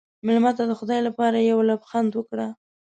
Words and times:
مېلمه 0.25 0.51
ته 0.57 0.63
د 0.69 0.73
خدای 0.79 0.99
لپاره 1.07 1.37
یو 1.39 1.59
لبخند 1.69 2.11
ورکړه. 2.13 2.47